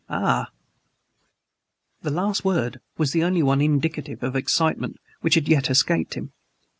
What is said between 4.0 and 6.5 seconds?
of excitement which had yet escaped him.